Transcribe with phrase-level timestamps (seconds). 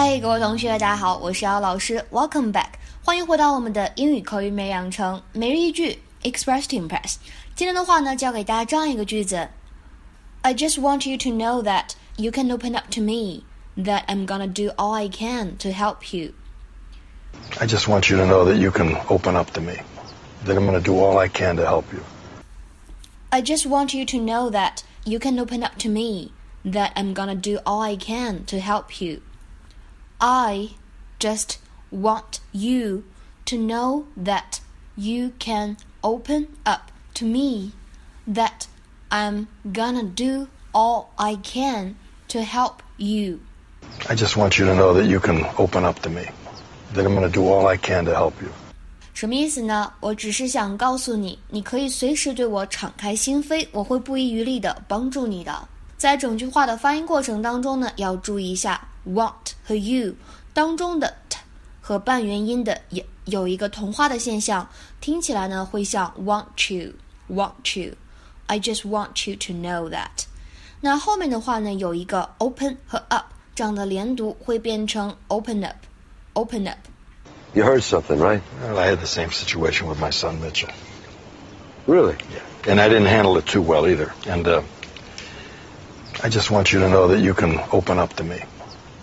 [0.00, 2.70] 嗨，各位同学，大家好，我是姚老师，Welcome back，
[3.04, 7.16] 欢迎回到我们的英语口语美养成每日一句 Express to Impress。
[7.54, 9.48] 今天的话呢，教给大家这样一个句子：
[10.42, 13.42] I just want you to know that you can open up to me,
[13.76, 16.32] that I'm gonna do all I can to help you.
[17.58, 19.78] I just want you to know that you can open up to me,
[20.44, 22.00] that I'm gonna do all I can to help you.
[23.30, 26.32] I just want you to know that you can open up to me,
[26.64, 29.20] that I'm gonna do all I can to help you.
[30.20, 30.70] I
[31.18, 31.58] just
[31.90, 33.04] want you
[33.46, 34.60] to know that
[34.96, 37.72] you can open up to me,
[38.26, 38.66] that
[39.10, 41.94] I'm gonna do all I can
[42.28, 43.38] to help you.
[44.08, 46.26] I just want you to know that you can open up to me,
[46.94, 48.50] that I'm gonna do all I can to help you.
[49.14, 49.92] 什么意思呢？
[50.00, 55.68] 我只是想告诉你，你可以随时对我敞开心扉，我会不遗余力的帮助你的。
[55.96, 60.14] 在整句话的发音过程当中呢，要注意一下 want 和 you
[60.52, 61.38] 当中的 t
[61.80, 64.68] 和半元音的也有一个同化的现象，
[65.00, 70.26] 听起来呢会像 want you，want you。I just want you to know that。
[70.80, 76.78] 那后面的话呢有一个 open 和 up 这样的连读，会变成 open up，open up。
[77.54, 78.40] You heard something, right?
[78.62, 80.70] Well, I had the same situation with my son Mitchell.
[81.86, 82.16] Really?
[82.30, 82.72] Yeah.
[82.72, 84.12] And I didn't handle it too well either.
[84.28, 84.62] And uh,
[86.22, 88.42] I just want you to know that you can open up to me,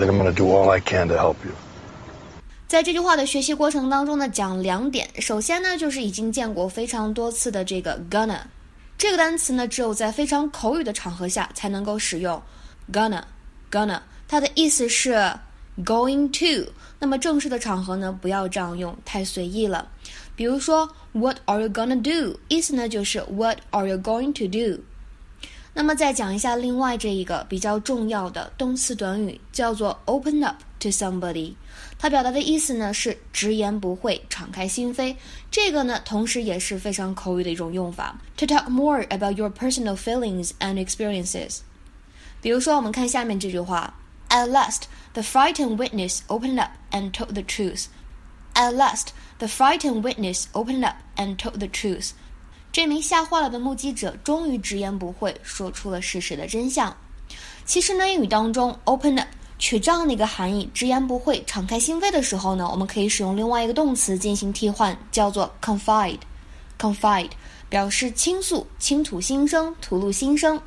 [0.00, 1.52] That I'm gonna do all I can to help you.
[2.66, 5.08] 在这句话的学习过程当中呢，讲两点。
[5.20, 8.40] 首先呢，就是已经见过非常多次的这个 gonna
[8.96, 12.40] 这个单词呢，只有在非常口语的场合下才能够使用。
[12.92, 13.22] gonna
[13.70, 15.32] gonna 它的意思是
[15.84, 16.70] going to。
[16.98, 19.88] 那么正式的场合呢，不要这样用，太随意了。
[20.36, 22.38] 比如说，What are you gonna do？
[22.48, 24.82] 意思呢就是 What are you going to do？
[25.73, 31.55] 那么再讲一下另外这一个比较重要的动词短语，叫做 open up to somebody。
[31.97, 35.15] 它表达的意思呢是直言不讳、敞开心扉。
[35.51, 38.19] 这个呢，同时也是非常口语的一种用法。
[38.37, 41.59] To talk more about your personal feelings and experiences。
[42.41, 43.93] 比如说，我们看下面这句话：
[44.29, 47.85] At last。The frightened witness opened up and told the truth.
[48.53, 52.09] At last, the frightened witness opened up and told the truth.
[52.72, 56.96] 这名吓坏了的目击者终于直言不讳，说出了事实的真相。
[57.64, 66.20] 其实呢，英语当中 “open up” 取这样的一个含义，直言不讳、敞开心扉的时候呢，我们可以使用另外一个动词进行替换，叫做 confide。
[66.78, 67.30] confide
[67.68, 70.60] 表示倾诉、倾吐心声、吐露心声。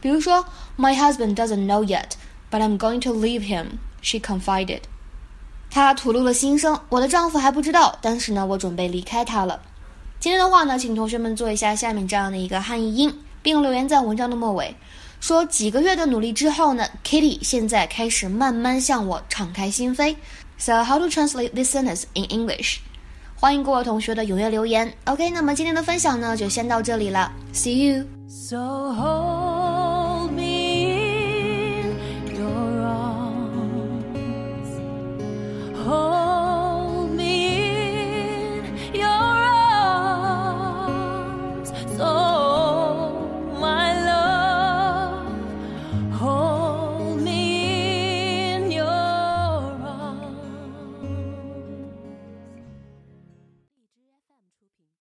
[0.00, 0.44] 比如说
[0.76, 2.10] ，My husband doesn't know yet.
[2.50, 4.82] But I'm going to leave him, she confided.
[5.70, 9.60] 她吐露了心声，我的丈夫还不知道，但是呢，我准备离开他了。
[10.20, 14.74] 今天的话呢，请同学们做一下下面这样的一个汉译英，并留言在文章的末尾，
[15.20, 20.16] 说几个月的努力之后呢，Kitty 现在开始慢慢向我敞开心扉。
[20.58, 22.78] So how to translate this sentence in English？
[23.36, 24.92] 欢迎各位同学的踊跃留言。
[25.04, 27.30] OK，那么今天的分享呢，就先到这里了。
[27.54, 28.04] See you.
[28.28, 28.56] So
[28.92, 29.57] hold